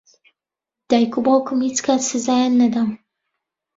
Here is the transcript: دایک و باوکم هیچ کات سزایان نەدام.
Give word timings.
دایک 0.89 1.13
و 1.17 1.21
باوکم 1.25 1.59
هیچ 1.67 1.77
کات 1.85 2.01
سزایان 2.09 2.53
نەدام. 2.61 2.89